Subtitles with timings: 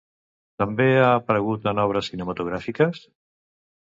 [0.61, 3.05] També ha aparegut en obres cinematogràfiques?